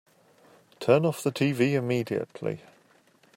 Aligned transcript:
Turn 0.79 1.05
off 1.05 1.21
the 1.21 1.31
tv 1.31 1.73
immediately! 1.73 2.61